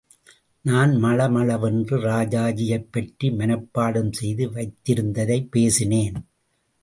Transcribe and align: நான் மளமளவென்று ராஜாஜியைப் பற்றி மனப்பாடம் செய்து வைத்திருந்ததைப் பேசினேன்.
நான் 0.65 0.91
மளமளவென்று 1.03 1.97
ராஜாஜியைப் 2.01 2.87
பற்றி 2.91 3.29
மனப்பாடம் 3.29 4.11
செய்து 4.11 4.49
வைத்திருந்ததைப் 4.49 5.47
பேசினேன். 5.51 6.17